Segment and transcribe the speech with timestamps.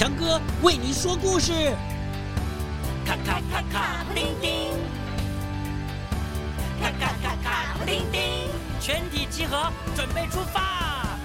[0.00, 1.52] 强哥为你说故事。
[3.04, 4.70] 咔咔咔咔，布丁丁，
[6.80, 8.48] 咔咔咔咔，布丁丁，
[8.80, 11.18] 全体集合，准备出发。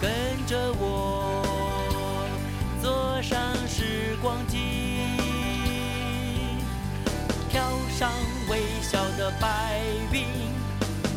[0.00, 0.12] 跟
[0.46, 1.44] 着我，
[2.80, 3.36] 坐上
[3.66, 4.58] 时光机，
[7.50, 7.64] 飘
[7.98, 8.12] 上
[8.48, 9.80] 微笑的白
[10.12, 10.24] 云，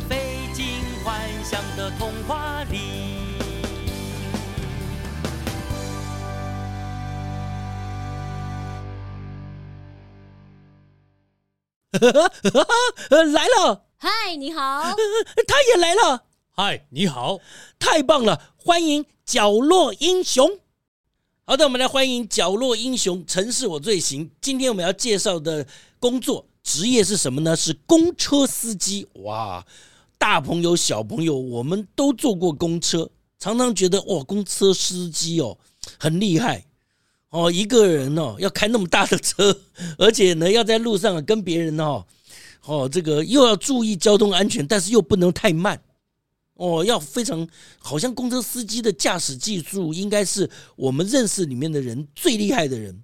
[0.08, 3.25] 飞进幻想的童话里。
[13.32, 13.84] 来了！
[13.96, 14.94] 嗨，你好！
[15.46, 16.24] 他也来了！
[16.50, 17.38] 嗨，你好！
[17.78, 18.54] 太棒了！
[18.56, 20.58] 欢迎角落英雄。
[21.44, 24.30] 好的，我们来欢迎角落英雄，城市我最行。
[24.40, 25.66] 今天我们要介绍的
[25.98, 27.54] 工作职业是什么呢？
[27.56, 29.06] 是公车司机。
[29.22, 29.64] 哇，
[30.18, 35.56] 大朋友小朋友，我们都坐过公车，常常觉得哇，公车司机哦
[35.98, 36.64] 很厉害。
[37.30, 39.60] 哦，一个人哦要开那么大的车，
[39.98, 42.04] 而且呢要在路上跟别人哦，
[42.64, 45.80] 哦这个又要注意交通安全，但是又不能太慢，
[46.54, 47.46] 哦要非常
[47.78, 53.02] 好像公车司机的驾驶技术应该是我们认识里面的人最厉害的人。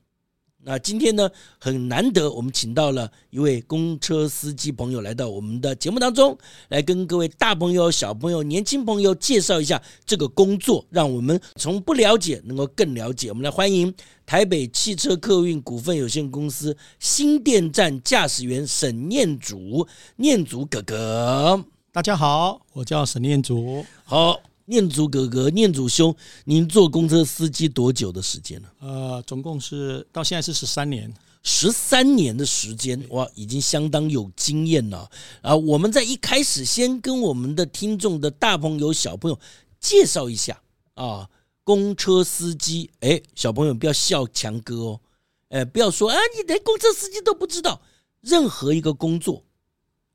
[0.65, 6.39] 那今天呢，很难得，我们请到了一位公车司机朋友来到我们的节目当中，
[6.69, 13.29] 来跟各位大朋友、小朋友、年轻朋友介绍一下这个工作，让我们从不了解能够更了解。
[13.31, 13.93] 我们来欢迎
[14.25, 21.65] 台北汽车客运股份有限公司新店站驾驶员沈念祖，念祖哥哥。
[21.91, 23.85] 大家好，我叫沈念祖。
[24.05, 24.52] 好。
[24.67, 28.73] 念祖哥哥，念祖兄，您做公车司机多久的时间了？
[28.81, 35.11] 呃，总共是到现在是十三年，十三年的时间，哇，已经相当有经验了。
[35.41, 39.39] 啊，我们在一开始先跟我们的听众的大朋友、小朋友
[39.81, 40.63] 介绍一下
[40.95, 41.29] 啊，
[41.65, 42.91] 公车司机。
[43.01, 45.01] 哎，小朋友不要笑强哥哦，
[45.49, 47.83] 哎，不要说啊，你连公车司机都不知道。
[48.21, 49.43] 任何一个工作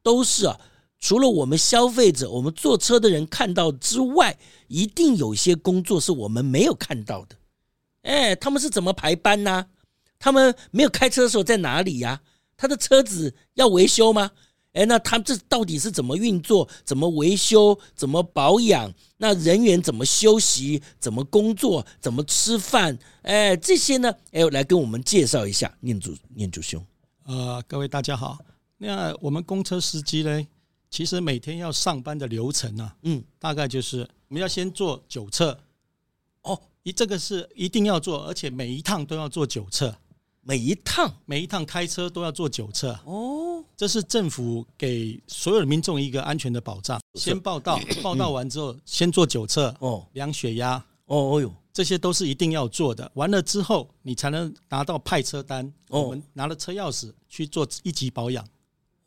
[0.01, 0.57] 都是啊。
[0.99, 4.37] 除了我们消费者、我们坐车的人看到之外，
[4.67, 7.35] 一定有些工作是我们没有看到的。
[8.01, 9.67] 哎，他们是怎么排班呢？
[10.17, 12.21] 他们没有开车的时候在哪里呀？
[12.55, 14.31] 他的车子要维修吗？
[14.73, 16.67] 哎，那他这到底是怎么运作？
[16.83, 17.77] 怎么维修？
[17.95, 18.91] 怎么保养？
[19.17, 20.81] 那人员怎么休息？
[20.99, 21.85] 怎么工作？
[21.99, 22.97] 怎么吃饭？
[23.21, 24.13] 哎，这些呢？
[24.31, 26.83] 哎，来跟我们介绍一下，念祖念祖兄。
[27.25, 28.39] 呃，各位大家好。
[28.77, 30.47] 那我们公车司机呢？
[30.89, 35.59] 其实每天要上班的流程呢、啊，嗯，大概就是我们要先做九测，
[36.43, 39.93] 哦，一这个是一定要做，而且每一趟都要做九测，
[40.41, 41.13] 每一趟？
[41.25, 46.99] 每一趟开车都要做九测，哦，这是政府给所有的民众一个安全的保障。
[47.15, 53.11] 先报到，报到完之后先做九测，哦，量血压，哦哦哟，这些都是一定要做的。
[53.15, 58.47] 完了之后，你才能拿到派车单，我们拿了车钥匙去做一级保养。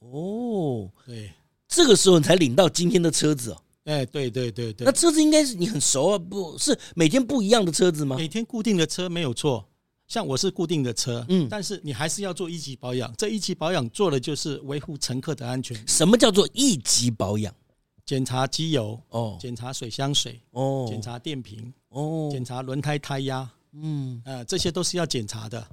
[0.00, 1.32] 哦，对。
[1.70, 8.16] 这个时候你才领到今天的车子哦，哎，对对对对，那车子应该是你很熟啊，不是每天不一样的车子吗？
[8.16, 9.64] 每天固定的车没有错，
[10.08, 13.14] 像我是固定的车，嗯，但是你还是要做一级保养。
[13.16, 15.80] 这一级保养做的就是维护乘客的安全。
[15.86, 17.54] 什么叫做一级保养？
[18.04, 25.64] 检查机油哦，检查水箱水哦，检查电瓶哦，检查轮胎胎压，嗯，呃，这些都是要检查的。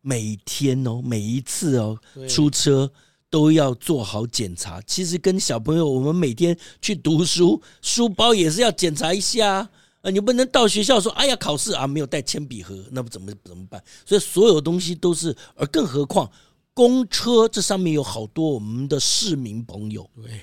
[0.00, 1.96] 每天哦，每一次哦，
[2.28, 2.90] 出车。
[3.34, 4.80] 都要做好检查。
[4.82, 9.68] 其实跟小朋友，我们每天去读书， 书包也是要检查一下
[10.02, 10.08] 啊。
[10.08, 16.30] 你不能到学校说：“哎呀，考试啊，没有带铅笔盒，那不怎么怎么办？”所以所有东西都是，而更何况
[16.72, 20.40] 公车这上面有好多我们的市民朋友，对，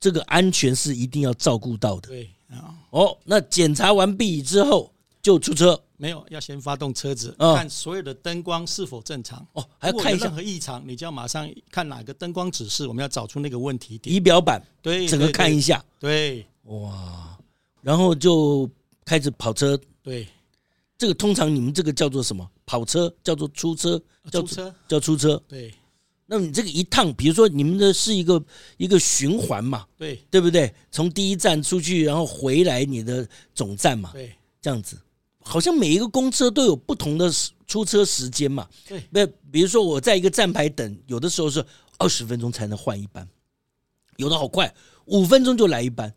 [0.00, 2.08] 这个安全是一定要照顾到的。
[2.08, 4.90] 对啊，哦，那检查完毕之后
[5.20, 5.78] 就出车。
[6.00, 9.46] 没有，要先发动车子，看所有的灯光是否正常。
[9.52, 14.16] 哦，还要看一下任何异常，你就要马上看哪个灯光指示，我们要找出那个问题点。
[14.16, 15.84] 仪表板，对，整个看一下。
[15.98, 17.38] 对，哇，
[17.82, 18.66] 然后就
[19.04, 19.78] 开始跑车。
[20.02, 20.26] 对，
[20.96, 22.50] 这个通常你们这个叫做什么？
[22.64, 25.42] 跑车叫做出车，叫出车叫出车。
[25.46, 25.74] 对，
[26.24, 28.42] 那你这个一趟，比如说你们的是一个
[28.78, 29.86] 一个循环嘛？
[29.98, 30.72] 对，对不对？
[30.90, 34.12] 从第一站出去，然后回来你的总站嘛？
[34.14, 34.32] 对，
[34.62, 34.96] 这样子。
[35.42, 37.30] 好像每一个公车都有不同的
[37.66, 38.68] 出车时间嘛？
[38.86, 41.64] 对，那比如说我在一个站牌等，有的时候是
[41.98, 43.26] 二十分钟才能换一班，
[44.16, 44.72] 有的好快，
[45.06, 46.12] 五分钟就来一班。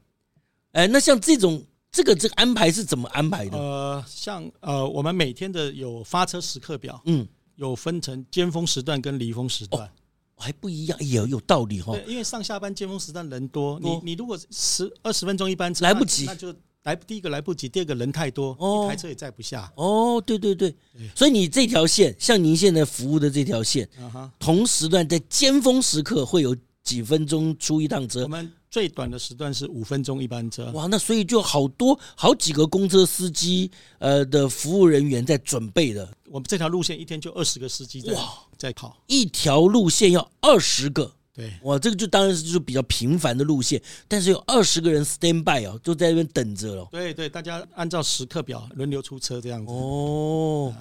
[0.73, 3.57] 哎，那像这种这个这个安排是怎么安排的？
[3.57, 9.91] 呃，像呃，我们每天的有发车时刻表，嗯，有分成尖峰时段跟离峰时段，哦，
[10.35, 16.53] 还不一样，也有道理哈，因为上下班尖峰时段人多，你你如果十二十分钟一班车，来不及，那就。
[16.83, 19.71] 来第一个来不及，第二个人太多，哦、一台车也载不下。
[19.75, 28.23] 哦，对对对，对所以你这条线，像您现在服务的这条线，啊、哈同时段在尖峰时刻会有几分钟出一趟车。
[28.23, 30.69] 我们最短的时段是五分钟一班车。
[30.73, 36.05] 哇，那所以就好多好几个公车司机呃的服务人员在准备的。
[36.29, 38.13] 我们这条路线一天就二十个司机在
[38.57, 41.13] 在跑，一条路线要二十个。
[41.33, 46.87] 对，哇，这个就当然是就是比较频繁的路线，但是有二十个人 stand by 哦，就在那边等着了。
[46.91, 49.71] 对对，大家按照时刻表轮流出车这样子。
[49.71, 50.73] 哦，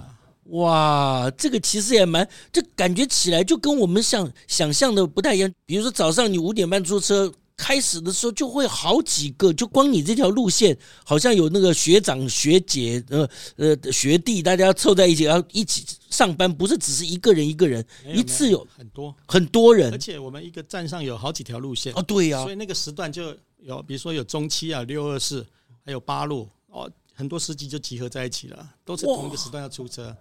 [0.51, 5.53] 哇，这个其实也蛮，这感觉起来就跟我们想想象的不太一样。
[5.65, 7.33] 比如说早上你五点半出车。
[7.63, 19.15] 开始的时候就会好几个，就光你这条路线，好像有那个学长学姐，呃呃学弟，大家凑在一起，然后一起上班，不是只是一个人一个人，一次有很多。
[19.29, 21.93] 很多人，而且我们一个站上有好几条路线。
[21.95, 25.47] 哦，对呀，所以那个时段就有，比如说有中期啊、六二四，
[25.85, 26.49] 还有八路。
[26.67, 30.13] 哦，很多司机就集合在一起了，都是同一个时段要出车。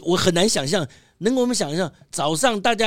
[0.00, 0.84] 我很难想象，
[1.18, 2.86] 能给我们想象早上大家。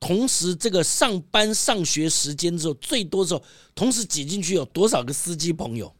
[0.00, 3.44] 同时，这个上班上学时间之后，最多时候
[3.74, 5.94] 同时挤进去有多少个司机朋友？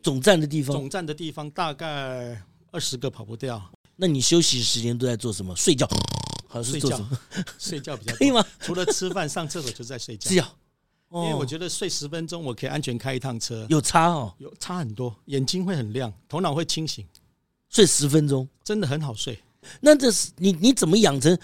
[0.00, 2.40] 总站的地方，总站的地方大概
[2.70, 3.60] 二十个跑不掉。
[3.96, 5.54] 那你休息时间都在做什么？
[5.56, 5.88] 睡觉？
[6.48, 7.18] 还是做什么？
[7.58, 8.44] 睡觉比较可以吗？
[8.60, 10.30] 除了吃饭、上厕所，就在睡觉。
[10.30, 10.54] 是 啊，
[11.12, 13.66] 因为我觉得睡十分钟，我可以安全开一趟车。
[13.68, 17.06] 有差哦，有差很多，眼睛会很亮，头脑会清醒。
[17.68, 19.38] 睡十分钟真的很好睡。
[19.80, 21.38] 那这是你你怎么养成？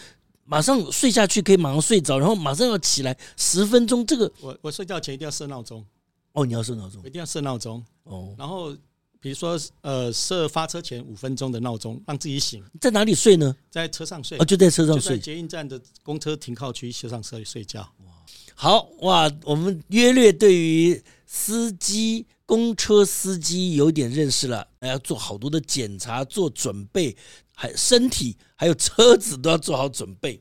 [0.50, 4.04] 马上睡下去可以马上睡着，然后马上要起来十分钟。
[4.06, 5.84] 这个我我睡觉前一定要设闹钟。
[6.32, 7.84] 哦，你要设闹钟，一定要设闹钟。
[8.04, 8.74] 哦，然后
[9.20, 12.64] 比如说呃设发车前五分钟的闹钟，让自己醒。
[12.80, 13.54] 在哪里睡呢？
[13.70, 14.38] 在车上睡。
[14.38, 15.16] 哦，就在车上睡。
[15.16, 17.80] 在捷运站的公车停靠区车上睡睡觉。
[17.80, 18.12] 哇，
[18.54, 24.66] 好哇，我们约略对于司机、公车司机有点认识了。
[24.80, 27.14] 还要做好多的检查，做准备。
[27.60, 30.40] 还身体还有车子都要做好准备，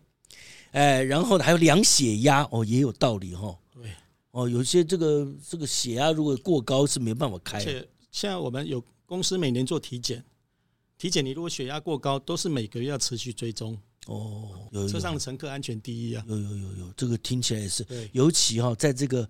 [0.69, 3.57] 哎，然后还有量血压哦，也有道理哈。
[3.73, 3.91] 对，
[4.29, 7.57] 哦，有些这个这个血压如果过高是没办法开。
[7.57, 10.23] 而且现在我们有公司每年做体检，
[10.95, 13.75] 体检你如果血压过高，都是每个月要持续追踪。
[14.05, 16.23] 哦，有车上的乘客安全第一啊。
[16.27, 19.27] 有有有有，这个听起来也是，尤其哈，在这个。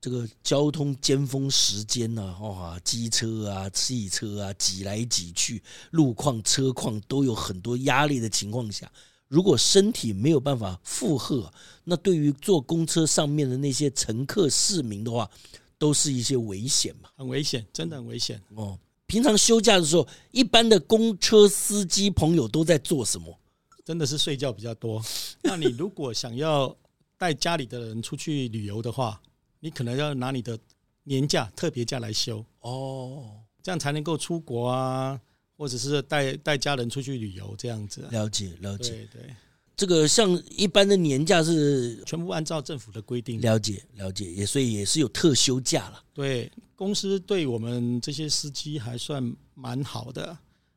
[0.00, 8.90] 这个交通尖峰时间呢，哇，机车啊、汽车啊挤来挤去，路况、车况都有很多压力的情况下，
[9.28, 11.52] 如果身体没有办法负荷，
[11.84, 15.30] 那对于坐公车上面的那些乘客市民的话，
[15.76, 18.78] 都是一些危险嘛，很危险，真的很危险哦。
[19.06, 23.38] 平常休假的时候，一般的公车司机朋友都在做什么？
[23.84, 25.02] 真的是睡觉比较多。
[25.42, 26.74] 那你如果想要
[27.18, 29.20] 带家里的人出去旅游的话，
[29.60, 30.58] 你可能要拿你的
[31.04, 35.20] 年假、特别假来休哦，这样才能够出国啊，
[35.56, 38.08] 或者是带带家人出去旅游这样子。
[38.10, 38.90] 了解，了解。
[38.90, 39.34] 对对，
[39.76, 43.40] 这个像一般的年假是全部按照政府的规定。
[43.40, 46.02] 了解，了解，也所以也是有特休假了。
[46.14, 50.36] 对，公司对我们这些司机还算蛮好的，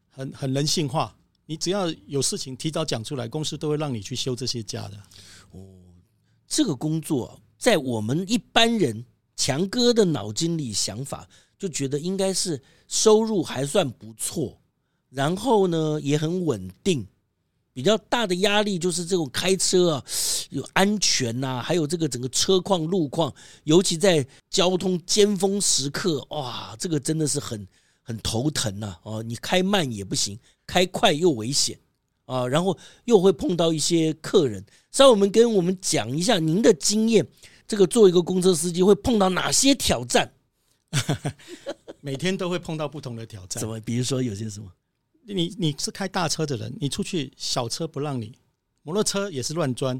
[0.09, 1.15] 很很人性化。
[1.45, 4.97] 你只要有事情提早讲出来，公司都会让你去休这些假的。
[5.51, 5.59] 哦，
[6.47, 7.39] 这个工作。
[7.63, 9.05] 在我们一般人
[9.37, 11.25] 强哥的脑筋里想法，
[11.57, 14.59] 就觉得应该是收入还算不错，
[15.09, 17.07] 然后呢也很稳定。
[17.71, 20.05] 比较大的压力就是这种开车啊，
[20.49, 27.65] 有安全呐，还有这个整个车况路况，尤其在交通尖峰时刻，哇，这个真的是很
[28.01, 28.97] 很头疼呐！
[29.03, 31.79] 哦，你开慢也不行，开快又危险
[32.25, 34.61] 啊，然后又会碰到一些客人。
[34.91, 37.25] 稍后我们跟我们讲一下您的经验。
[37.73, 40.31] 这个做一个公车司机会碰到哪些挑战？
[42.01, 43.59] 每天都会碰到不同的挑战。
[43.59, 43.79] 怎么？
[43.79, 44.71] 比如说有些什么？
[45.25, 48.37] 你你是开大车的人，你出去小车不让你，
[48.83, 49.99] 摩托车也是乱钻。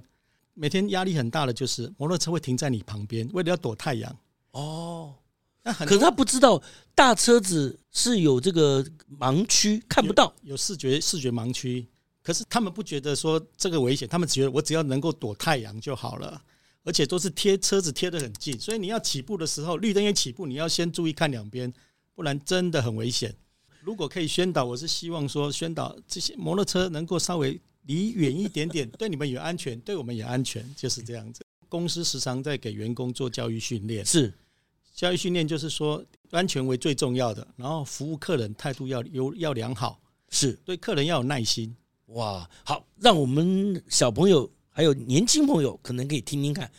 [0.54, 4.16] 每天压力很大的就是摩托车会停在你旁边，为了要躲太阳。
[4.52, 5.16] 哦，
[5.64, 6.62] 那很可是他不知道
[6.94, 8.86] 大车子是有这个
[9.20, 11.88] 盲区，看不到，有，有视觉视觉盲区。
[12.22, 16.40] 可是他们不觉得说这个危险，他们只觉得我只要能够躲太阳就好了。
[16.84, 21.74] 而且都是贴车子贴得很近，所以你要起步的时候，绿灯也起步，你要先注意看两边，
[22.14, 23.34] 不然真的很危险。
[23.82, 31.42] 如果可以宣导，我是希望说宣导这些摩托车能够稍微离远一点点，对你们有安全，对我们也安全，就是这样子。
[31.70, 34.34] 公司时常在给员工做教育训练，是
[34.94, 40.00] 教育训练就是说安全为最重要的，然后服务客人态度要优要良好，
[40.30, 41.76] 是对客人要有耐心。
[42.08, 44.52] 哇，好，让我们小朋友。
[44.74, 46.70] 还有年轻朋友可能可以听听看，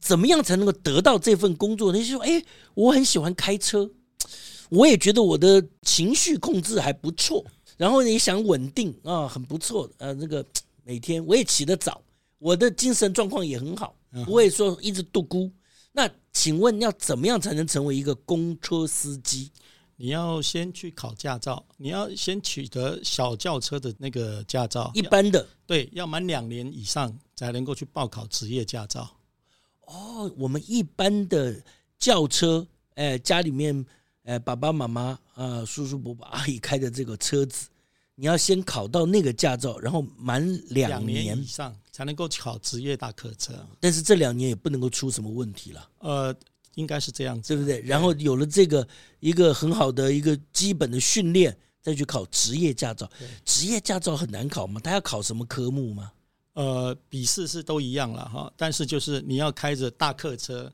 [0.00, 1.92] 怎么样才能够得到这份工作？
[1.92, 2.44] 那就说，哎，
[2.74, 3.88] 我很喜欢开车，
[4.68, 7.42] 我也觉得我的情绪控制还不错，
[7.76, 9.88] 然后也想稳定啊，很不错。
[9.98, 10.44] 呃，那个
[10.82, 12.02] 每天我也起得早，
[12.38, 15.50] 我的精神状况也很好，不会说一直度孤。
[15.92, 19.52] 那请问要怎么样才能成为一个公车司机？
[19.96, 29.10] 你要先去考驾照，你要先取得小轿车的那个驾照，一般的，对，要满两年以上才能够去报考职业驾照。
[29.86, 31.62] 哦，我们一般的
[31.98, 33.84] 轿车，哎，家里面，
[34.24, 37.68] 哎，爸爸妈妈啊、呃，叔叔伯伯阿姨开的这个车子，
[38.14, 43.52] 你要先考到那个驾照，然后满两年，两年以上才能够考职业大客车。
[43.80, 45.90] 但是这两年也不能够出什么问题了。
[45.98, 46.34] 呃。
[46.76, 47.80] 应该是这样子，对不对？
[47.82, 48.84] 然后有了这个
[49.20, 53.08] 一个很好的一个基本的训练，再去考职业驾照。
[53.44, 54.80] 职业驾照很难考吗？
[54.82, 56.10] 他要考什么科目吗？
[56.54, 60.72] 呃，笔试是都一样了哈，但是就是你要开着大客车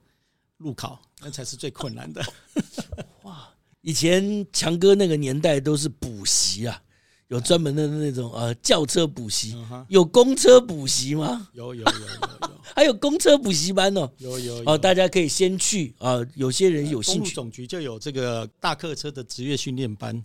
[0.59, 2.25] 路考，那才是最困难的。
[3.25, 3.49] 哇，
[3.81, 6.83] 以前强哥那个年代都是补习啊。
[7.29, 9.57] 有专门的那种呃轿车补习，
[9.89, 11.49] 有公车补习吗？
[11.53, 14.11] 有有有有有， 还有公车补习班哦。
[14.19, 16.19] 有有哦，大家可以先去啊。
[16.35, 20.21] 有些人有兴趣，总局就有这个大客车的职业训练班，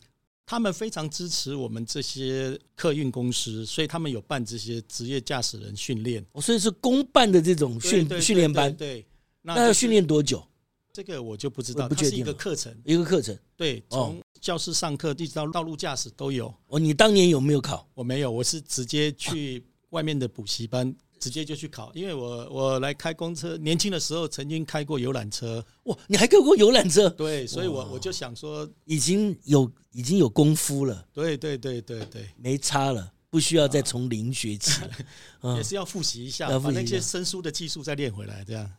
[0.45, 6.25] 他们非常支持我们这些客运公司，所以他们有办这些职业驾驶人训练。
[6.33, 8.73] 哦，所以是公办的这种训训练班。
[8.75, 9.05] 对，
[9.41, 10.45] 那要训练多久？
[10.93, 12.19] 这个我就不知道，不确定。
[12.19, 13.37] 一个课程，一个课程。
[13.57, 14.21] 对，从。
[14.41, 16.53] 教室上课，一直到道路驾驶都有。
[16.67, 17.89] 哦，你当年有没有考？
[17.95, 20.95] 我没有，我是直接去外面的补习班，
[21.25, 21.91] 直接就去考。
[21.95, 25.65] 因为我我来开公车，年轻的时候曾经开过游览车。
[25.85, 27.09] 哇，你还开过游览车？
[27.09, 31.03] 对，所以我我就想说，已经有已经有功夫了。
[31.11, 34.81] 对对对对对，没差了，不需要再从零学起，
[35.57, 38.71] 也是要复习一下，把那些生疏的技术再练回来，这样。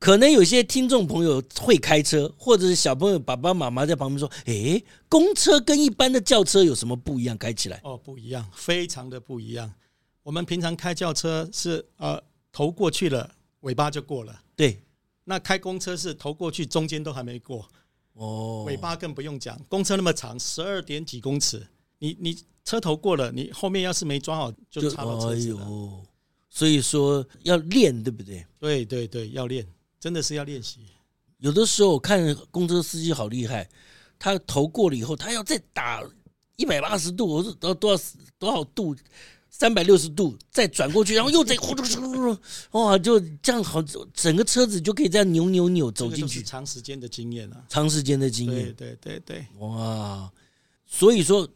[0.00, 7.38] 可能有些听众朋友会开车，或者是小朋友爸爸妈妈在旁边说：“诶，公车跟一般的轿车有什么不一样？
[7.38, 9.72] 开起来？”哦，不一样，非常的不一样。
[10.22, 14.42] 我们平常开轿车是呃头过去了，尾巴就过了。
[14.54, 14.82] 对，
[15.24, 17.68] 那开公车是头过去，中间都还没过。
[18.14, 19.58] 哦，尾巴更不用讲。
[19.68, 21.66] 公车那么长，十二点几公尺，
[21.98, 25.64] 你你车头过了，你后面要是没装好，就插到车子了。
[25.64, 26.04] 哦，
[26.50, 28.46] 所以说要练，对不对？
[28.58, 29.66] 对对对，要练。
[29.98, 30.80] 真的是要练习。
[31.38, 33.68] 有的时候看公车司机好厉害，
[34.18, 36.04] 他头过了以后，他要再打
[36.56, 38.04] 一百八十度，我说多多少
[38.38, 38.94] 多少度，
[39.52, 42.38] 三百六十度再转过去，然后又再呼噜
[42.72, 43.80] 哇，就这样好，
[44.12, 46.42] 整个车子就可以这样扭扭扭走进去。
[46.42, 48.74] 长时间的经验啊，长时间的经验。
[48.74, 50.28] 对对对对，哇！
[50.86, 51.48] 所以说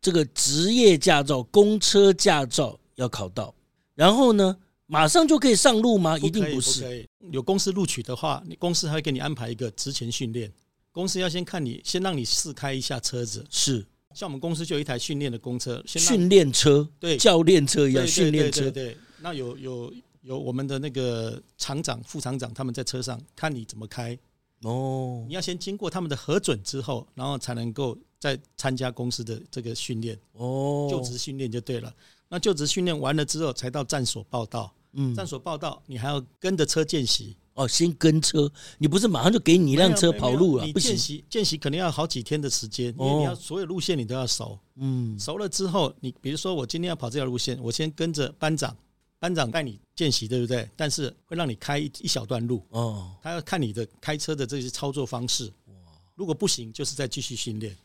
[0.00, 3.52] 这个职业驾照、公车驾照要考到，
[3.94, 4.56] 然后呢？
[4.90, 6.18] 马上就可以上路吗？
[6.18, 7.06] 一定不是。
[7.18, 7.26] 不。
[7.30, 10.50] 有公司录取的话，你公司还会给你安排一个职前训练。
[10.92, 13.44] 公司要先看你，先让你试开一下车子。
[13.50, 18.70] 是，像我们公司就有一台训练的公车，训练车，对，教练车一样训练车。
[18.70, 24.18] 对，那有有有我们的那个厂长、副厂长他们在车上看你怎么开。
[24.62, 30.18] 哦，你要先经过他们的核准之后，然后才能够再参加公司的这个训练。
[30.32, 31.94] 哦，就职训练就对了。
[32.28, 34.74] 那就职训练完了之后，才到站所报到。
[34.94, 37.68] 嗯，站所报到，你还要跟着车见习哦。
[37.68, 40.64] 先跟车，你不是马上就给你一辆车跑路了？
[40.64, 44.58] 你见习见习肯定要好几天的时间，因为你要所有路线你都要熟。
[44.76, 48.76] 嗯，熟了之后，你比如说我今天要跑这条路线，我先跟着班长，
[49.18, 50.68] 班长带你见习，对不对？
[50.76, 55.44] 但是会让你开一一小段路哦，他要看你的开车的这些操作方式。
[55.66, 55.74] 哇，
[56.14, 57.76] 如果不行，就是再继续训练。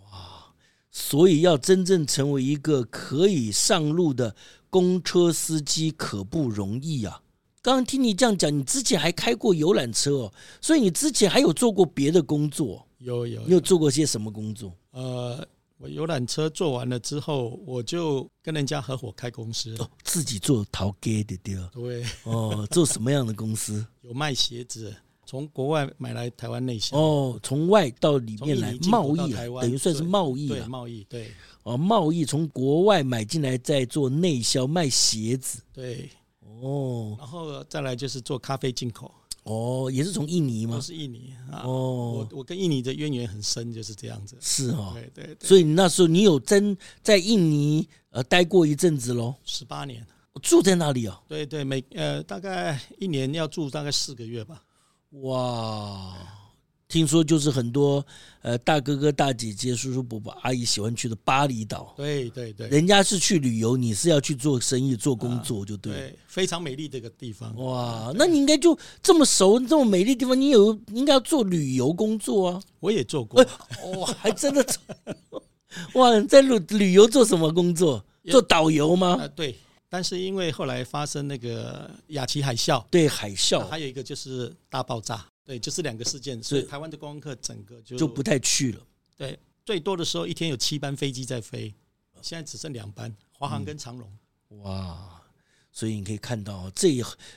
[0.00, 0.46] 哇，
[0.90, 4.34] 所以要真正成为一个可以上路的。
[4.72, 7.20] 公车司机可不容易啊！
[7.62, 12.86] 刚刚听你这样讲，你之前还开过游览车哦，所以你之前还有做过别的工作？
[12.98, 14.72] 有有，你有做过些什么工作？
[14.92, 21.54] 呃，我游览车做完了之后，我就跟人家合伙开公司，哦，自己做淘街的对。
[21.72, 23.84] 对，哦，做什么样的公司？
[24.02, 24.94] 有卖鞋子，
[25.26, 26.96] 从国外买来台湾内销。
[26.96, 31.30] 哦，从外到里面来贸易，等于算是贸易对，贸易对。
[31.62, 35.60] 哦，贸易从国外买进来，再做内销卖鞋子。
[35.74, 36.08] 对，
[36.40, 39.12] 哦，然后再来就是做咖啡进口。
[39.44, 40.74] 哦，也是从印尼吗？
[40.74, 41.62] 都是印尼啊。
[41.64, 44.36] 哦，我我跟印尼的渊源很深，就是这样子。
[44.40, 45.36] 是哦，对对。
[45.40, 49.34] 所以那时候你有真在印尼呃待过一阵子喽？
[49.44, 50.06] 十八年。
[50.42, 51.18] 住在那里哦？
[51.28, 54.62] 对对，每呃大概一年要住大概四个月吧。
[55.22, 56.16] 哇，
[56.90, 58.04] 听说就是很多
[58.42, 61.94] 呃大哥哥大姐姐叔叔伯伯阿姨喜欢去的巴厘岛。
[61.96, 65.92] 对对对，人家是去旅游，你是要去做生意做工作，就对。
[65.92, 67.54] 对，非常美丽的一个地方。
[67.56, 72.62] 哇，那你应该就这么熟这么美丽的地方，你有应该要做旅游工作啊？
[72.80, 73.40] 我也做过。
[73.94, 75.42] 哇，还真的做。
[75.94, 78.04] 哇，在旅旅游做什么工作？
[78.24, 79.16] 做导游吗？
[79.20, 79.56] 啊，对。
[79.92, 88.80] 但是因为后来发生那个雅奇海啸，对海啸，还有一个就是大爆炸，对，就是两个事件，所以台湾的观光客整个就就不太去了。
[89.16, 91.74] 对，最多的时候一天有七班飞机在飞，
[92.22, 94.08] 现在只剩两班，华航跟长龙。
[94.50, 94.60] 嗯。
[94.60, 95.20] 哇，
[95.72, 96.88] 所以你可以看到这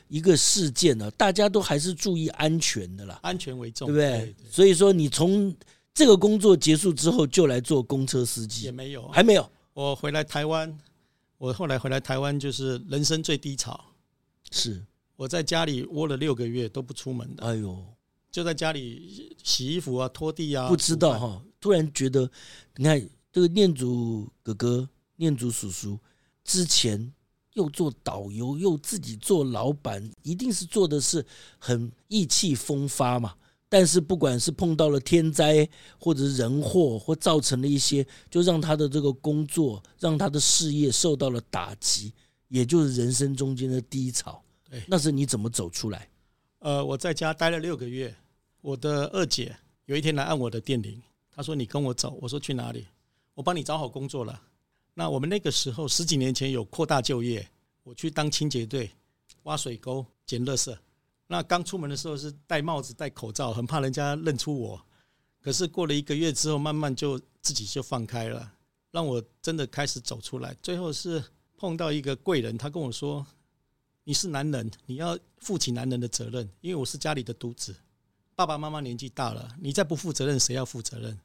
[0.07, 4.25] 一个事件呢，大家都还是注意安全的啦，安全为重，对不对？
[4.25, 5.55] 对对，所以说你从
[5.91, 10.77] 这个工作结束之后就来做公车司机，也没有，还没有，我回来台湾。
[11.43, 13.77] 我后来回来台湾，就是人生最低潮。
[14.49, 14.81] 是
[15.17, 17.43] 我在家里窝了六个月都不出门的。
[17.43, 17.85] 哎呦，
[18.31, 20.69] 就在家里洗衣服啊、拖地啊。
[20.69, 22.31] 不知道哈，突然觉得，
[22.77, 25.99] 你看这个念祖哥哥、念祖叔叔
[26.45, 27.11] 之前
[27.55, 31.25] 又做导游，又自己做老板，一定是做的是
[31.59, 33.35] 很意气风发嘛。
[33.73, 42.13] 但是不管是碰到了天灾，或者是人祸，或造成了一些，就让他的这个工作，让他的事业受到了打击，
[42.49, 44.39] 也就是人生中间的低潮。
[44.69, 46.07] 对，那是你怎么走出来？
[46.59, 48.15] 呃，我在家待了六个月，
[48.61, 51.01] 我的二姐有一天来按我的电铃，
[51.31, 52.85] 她说：“你跟我走。”我说：“去哪里？”
[53.33, 54.39] 我帮你找好工作了。
[54.93, 57.43] 那我们那个时候十几年前有扩大就业，
[57.81, 58.91] 我去当清洁队，
[59.45, 60.77] 挖水沟，捡垃圾。
[61.33, 64.79] 那刚出门的时候是戴帽子、戴口罩，很怕人家认出我。
[65.41, 68.53] 可是过了一个月之后，慢慢就自己就放开了，
[68.91, 70.55] 让我真的开始走出来。
[70.61, 71.23] 最后是
[71.57, 73.25] 碰到一个贵人，他跟我说
[74.05, 77.75] ：“你是男人，你要负起男人的责任。”因为我是家里的独子，
[78.35, 81.19] 爸爸妈妈年纪大了，你再不负责任，谁要负责任？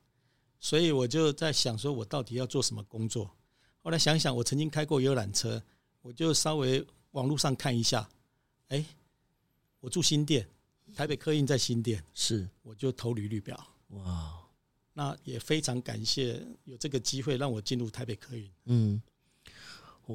[0.58, 3.30] 所以我就在想，说我到底要做什么工作？
[3.82, 5.62] 后来想想，我曾经开过游览车，
[6.00, 8.08] 我就稍微网络上看一下，
[8.68, 8.82] 哎。
[9.80, 10.46] 我住新店，
[10.94, 13.58] 台北客运在新店，是我就投履历表。
[13.90, 14.32] 哇，
[14.92, 18.50] 那也非常感谢有这个机会让我进入台北客运。
[18.64, 19.00] 嗯，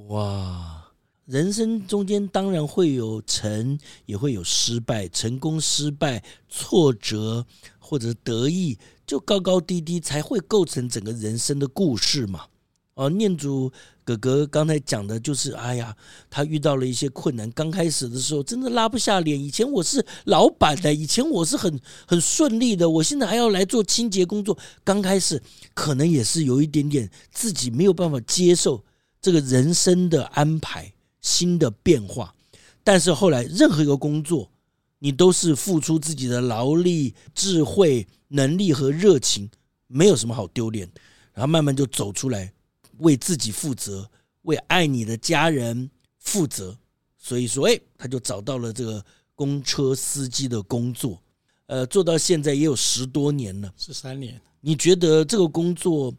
[0.10, 0.92] 哇，
[1.26, 7.46] 人生中间当然会有成，也会有失败，成功、失败、挫折
[7.80, 12.48] 或者得意，就高高低低才会构成整个人生的故事嘛。
[12.96, 13.72] 哦，念祖
[14.06, 15.96] 哥哥刚才讲的就是，哎呀，
[16.30, 17.50] 他遇到了一些困难。
[17.52, 19.42] 刚开始的时候，真的拉不下脸。
[19.42, 24.58] 以前我是老板的，以前我是很很顺利的，我现在还要来做清洁工作。
[24.84, 25.42] 刚开始
[25.74, 28.84] 可能也是有一点点自己没有办法接受
[29.22, 32.36] 这个人生的安排、新的变化。
[32.84, 34.52] 但是后来，任何一个工作，
[35.00, 39.50] 你都是付出自己的劳力、智慧、能力和热情，
[39.88, 40.90] 没有什么好丢脸。
[41.34, 42.52] 然后慢慢就走出来。
[43.00, 44.10] 为自己负责，
[44.44, 46.78] 为爱你的家人负责，
[47.18, 49.04] 所以说，哎，他就找到了这个
[49.36, 51.22] 公车司机的工作，
[51.66, 54.40] 呃，做到现在也有十多年了，十三年。
[54.62, 56.14] 你觉得这个工作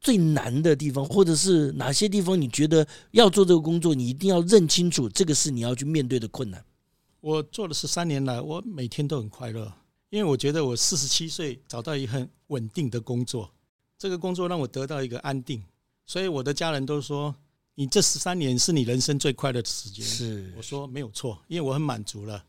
[0.00, 2.38] 最难的地方，或者是哪些地方？
[2.38, 6.62] 你觉得要做这个工作，你一定要认清楚，这个是你要去面对的困难。
[7.20, 9.72] 我做了十三年来，我每天都很快乐，
[10.10, 13.50] 因为我觉得我四十七岁找到一个很稳定的工作，
[13.96, 15.62] 这个工作让我得到一个安定。
[16.06, 17.34] 所以我的家人都说，
[17.74, 20.04] 你这十三年是你人生最快乐的时间。
[20.04, 22.44] 是，我说没有错，因为我很满足了。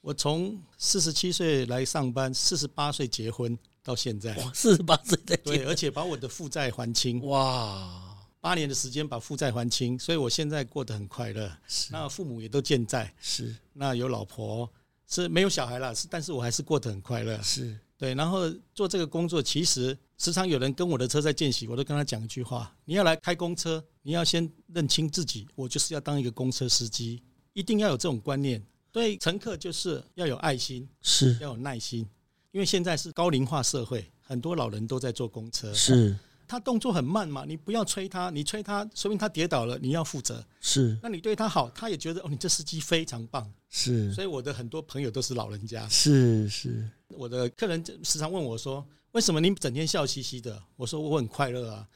[0.00, 7.24] 我从四十七岁来上班，四十八岁结婚到现在，四十八岁再结婚，对，而且把我的负债还清。
[7.26, 11.50] 哇，八年的时间把负债还清，所以我现在过得很快乐。
[11.90, 13.56] 那父母也都健在，是。
[13.72, 14.70] 那有老婆，
[15.06, 17.40] 是没有小孩了，是，但是我还是过得很快乐。
[17.42, 17.78] 是。
[17.96, 28.64] 对，然后做这个工作，其实时常有人跟我的车在见习，我都跟他讲一句话：你要来开公车，你要先认清自己，我就是要当一个公车司机，一定要有这种观念。
[28.90, 32.08] 对乘客就是要有爱心，是要有耐心，
[32.52, 35.70] 因为现在是高龄化社会，很多老人都在坐公车。
[35.74, 36.16] 是。
[36.48, 40.42] 他动作很慢嘛，你不要催他，你催他，说明他跌倒了，你要负责。
[40.60, 43.50] 是，那你对他好，他也觉得哦，你这司机非常棒。
[43.68, 45.86] 是，所以我的很多朋友都是老人家。
[45.88, 50.60] 是是，我的客人时常问我说，为什么你整天笑嘻嘻的？
[50.74, 51.86] 我说我很快乐啊。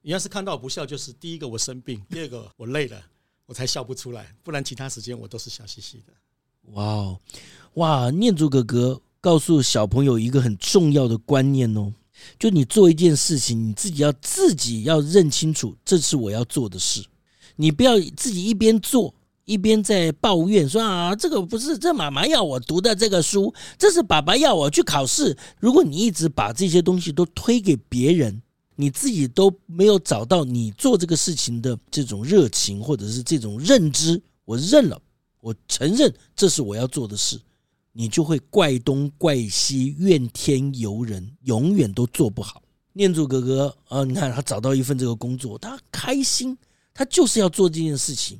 [0.00, 3.02] 你要是看到我不笑，就是第一个我生病， 第二个我累了，
[3.46, 6.12] 我才笑不出来，不然其他时间我都是笑嘻嘻的。
[6.74, 7.20] 哇哦，
[7.74, 11.92] 哇，念珠哥哥告诉小朋友一个很重要的观念哦。
[12.38, 17.04] 就你做一件事情，你自己要自己要认清楚，这是我要做的事。
[17.56, 19.12] 你不要自己一边做
[19.48, 25.34] 一边在抱怨说啊，这个不是这妈妈要我读的这个书，这是爸爸要我去考试。
[25.58, 28.42] 如果你一直把这些东西都推给别人，
[28.76, 35.00] 你自己都没有找到你做这个事情的这种热情或者是这种认知，我认了，
[35.40, 37.40] 我承认这是我要做的事，
[37.94, 42.62] 你就会怪东怪西，怨天尤人，永远都做不好。
[42.92, 46.54] 念祖哥哥啊，你看他找到一份这个工作，他开心，
[46.92, 48.38] 他就是要做这件事情。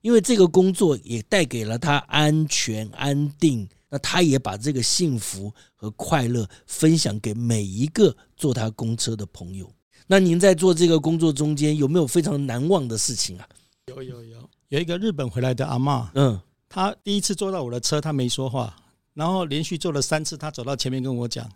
[0.00, 9.70] 因为这个工作也带给了他安全安定，那他也把这个幸福和快乐分享给每一个坐他公车的朋友。
[10.06, 13.46] 那您在做这个工作中间有没有非常难忘的事情啊？
[13.88, 18.74] 有有有，有一个日本回来的阿嬷，嗯，他第一次坐到我的车，他没说话，
[19.14, 21.50] 然后连续坐了三次，他走到前面跟我讲，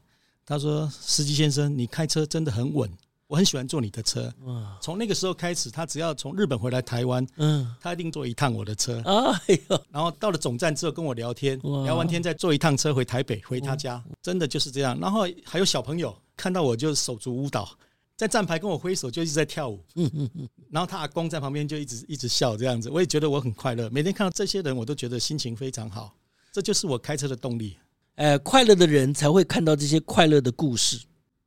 [0.45, 2.91] 他说：“司机先生，你开车真的很稳。”
[3.33, 4.31] 我很喜欢坐你的车。
[4.79, 9.01] 从那个时候开始，他只要从日本回来台湾，嗯，他一定坐一趟我的车。
[9.47, 15.01] 哎呦，然后到了总站之后跟我聊天，聊完天再坐一趟车回台北，回他家，真的就是这样。
[15.01, 17.71] 然后还有小朋友看到我就手足舞蹈，
[18.19, 19.83] 在站牌跟我挥手，就一直在跳舞。
[19.95, 20.47] 嗯嗯嗯。
[20.71, 23.89] 然后他阿公在旁边就一直一直笑这样子，我也觉得我很快乐。
[23.89, 26.15] 每天看到这些人，我都觉得心情非常好。
[26.53, 27.79] 这就是我开车的动力。
[28.17, 31.01] 呃，快乐的人才会看到这些快乐的故事。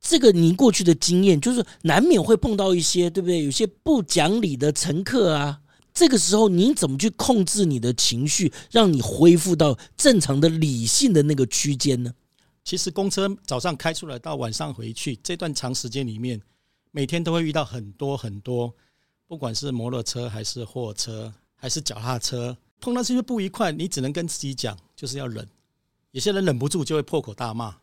[0.07, 3.43] 这个您过去的经验，就是难免会碰到一些，对不对？
[3.43, 5.59] 有些不讲理的乘客啊，
[5.95, 12.13] 这个时候您怎么去控制你的情绪，让你恢复到正常的理性的那个区间呢？
[12.63, 16.39] 其实公车早上开出来到晚上回去这段长时间里面，
[16.91, 18.71] 每天都会遇到很多很多，
[19.25, 25.47] 不管是摩托车还是货车还是脚踏车，碰到这些不愉快，你只能跟自己讲，就是要忍。
[26.11, 27.75] 有些人忍不住就会破口大骂，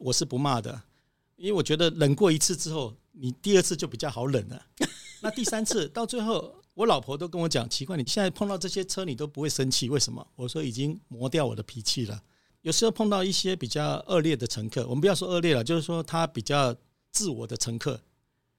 [0.00, 0.82] 我是不骂的。
[1.42, 4.64] 因为我觉得冷过一次之后，你第二次就比较好冷了。
[5.20, 10.24] 那第三次到最后，我老婆都跟我讲，奇怪，你现在碰到这些车你都不会生气，为什么？
[10.36, 12.22] 我说已经磨掉我的脾气了。
[12.60, 16.72] 有时候碰到一些比较恶劣的乘客，我们不要说恶劣了，就是说他比较
[17.10, 18.00] 自我的乘客，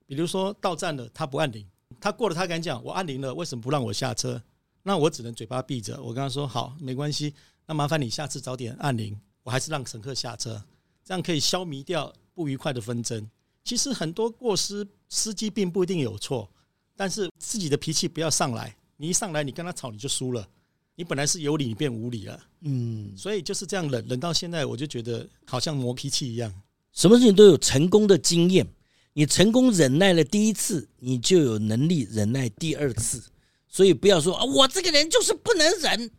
[0.05, 1.65] 比如说到站了他不按铃，
[2.01, 4.43] 他过了他敢讲我按铃了，为什么不让我下车？
[4.81, 7.33] 那我只能嘴巴闭着，我跟他说好，没关系，
[7.65, 10.61] 那麻烦你下次早点按铃，我还是让乘客下车，
[11.05, 12.13] 这样可以消弭掉。
[12.33, 13.29] 不愉快的纷争，
[13.63, 16.49] 其实很多过失，司机并不一定有错，
[16.95, 18.75] 但是自己的脾气不要上来。
[18.97, 20.47] 你一上来，你跟他吵，你就输了。
[20.95, 22.39] 你本来是有理，你变无理了。
[22.61, 26.53] 嗯，所以就是这样忍，忍到现在，我就觉得好像磨脾气一样。
[26.91, 28.67] 什么事情都有成功的经验，
[29.13, 33.23] 你成功忍耐了第一次，你就有能力忍耐第二次。
[33.67, 36.11] 所以不要说啊，我这个人就是不能忍，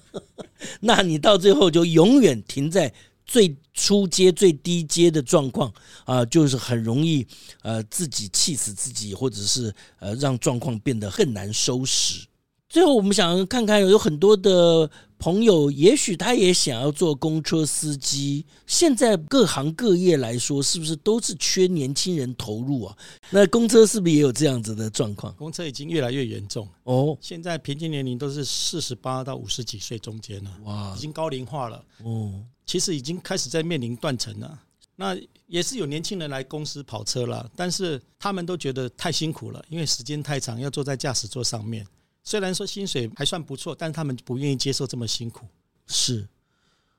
[0.80, 2.92] 那你到最后就永远停在。
[3.24, 5.72] 最初阶、最低阶的状况
[6.04, 7.26] 啊，就是很容易
[7.62, 12.26] 呃自己气死自己，或者是呃让状况变得很难收拾。
[12.72, 18.46] 最后，我们想看看有很多的朋友，也许他也想要做公车司机。
[18.66, 22.96] 现在各行各业来说，是不是都是缺年轻人投入啊？
[23.28, 25.34] 那公车是不是也有这样子的状况？
[25.34, 27.14] 公车已经越来越严重哦。
[27.20, 32.42] 现在平均年龄都是四十八到五十几岁中间了，哇，已经高龄化了哦。
[32.64, 34.58] 其实已经开始在面临断层了。
[34.96, 35.14] 那
[35.46, 41.86] 也是有年轻人来公司跑车了，但是他们都觉得太辛苦了，因为时间太长，要坐在驾驶座上面。
[42.24, 45.46] 虽然说薪水还算不错，但他们不愿意接受这么辛苦。
[45.86, 46.26] 是，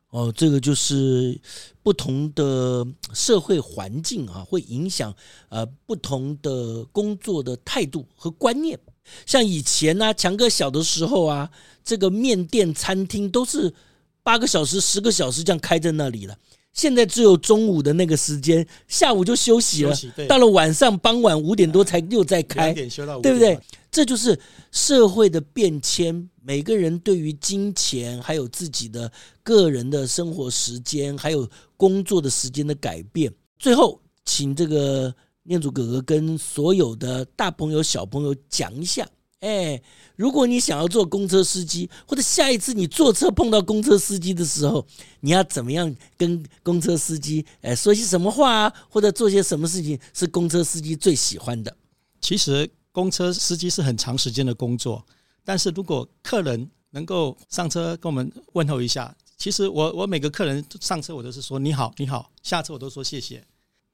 [0.10, 1.40] 哦，这个就是
[1.82, 5.16] 不同的社会环境啊，会影响
[5.50, 8.80] 呃不同的工作的态度和观念。
[9.26, 11.50] 像以前呢、强哥小的时候啊，
[11.84, 13.74] 这个面店、餐厅都是
[14.22, 16.38] 八个小时、十个小时这样开在那里了。
[16.74, 19.96] 现在只有中午的那个时间，下午就休息了。
[20.28, 23.58] 到了晚上傍晚五点多才又再开，对不对？
[23.92, 24.38] 这就是
[24.72, 29.12] 社会的变迁，每个人对于金钱，还有自己的
[29.44, 33.32] 个人的生活时间，还有工作的时间的改变。
[33.60, 39.08] 最后，请这个念祖哥哥跟所有的大朋友、小朋友讲一下。
[39.44, 39.82] 哎，
[40.16, 44.86] 如果你想要做公车司机，或者下一次你坐车碰到公车司机的时候，
[45.20, 51.76] 你要怎么样跟公车司机哎说些什么话啊，或者做些什么事情是公车司机最喜欢的？
[52.22, 55.06] 其实公车司机是很长时间的工作，
[55.44, 63.46] 但是如果客人能够上车跟我们问候一下，其实我我每个客人上车我都是说你好你好，下车我都说谢谢。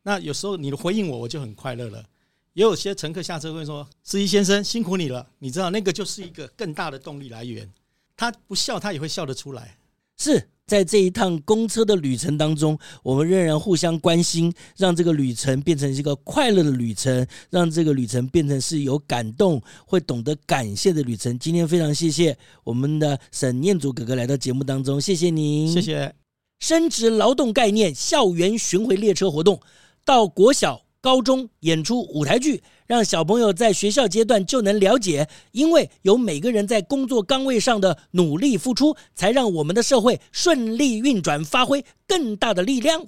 [0.03, 2.05] 那有时候你的回应我，我就很快乐了。
[2.53, 7.69] 也有些乘客下车会说：“司机先生辛苦你了。”你知道那个就是一个更大的动力来源。
[8.17, 9.77] 他不笑，他也会笑得出来。
[10.17, 21.39] 是在这一趟公车的旅程当中，我们仍然互相关心，让这个旅程变成一个快乐的旅程，让这个旅程变成是有感动、会懂得感谢的旅程。
[21.39, 26.13] 今天非常谢谢我们的沈念祖哥哥来到节目当中，谢谢您，谢谢。
[26.59, 29.62] 升职劳动概念校园巡回列车活动，
[30.03, 32.63] 到国小、高中演出舞台剧。
[32.88, 43.05] 让小朋友在学校阶段就能了解，因为有每个人在工作岗位上的努力付出，才让我们的社会顺利运转，发挥更大的力量。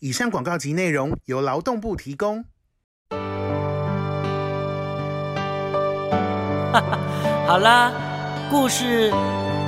[0.00, 2.44] 以上广告及内容由劳动部提供。
[7.46, 7.92] 好啦，
[8.50, 9.10] 故事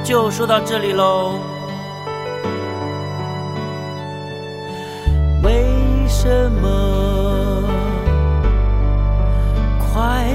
[0.04, 1.38] 就说到这里喽。
[5.42, 5.64] 为
[6.08, 6.95] 什么？
[9.96, 10.25] 快